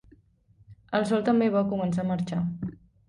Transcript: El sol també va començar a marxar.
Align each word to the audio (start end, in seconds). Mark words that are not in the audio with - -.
El 0.99 1.05
sol 1.11 1.21
també 1.27 1.49
va 1.57 1.63
començar 1.75 2.03
a 2.07 2.11
marxar. 2.13 2.41